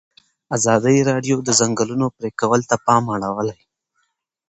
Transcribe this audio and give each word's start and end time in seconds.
ازادي 0.57 0.97
راډیو 1.09 1.37
د 1.41 1.43
د 1.47 1.49
ځنګلونو 1.59 2.05
پرېکول 2.17 2.61
ته 2.69 2.75
پام 2.85 3.03
اړولی. 3.15 3.59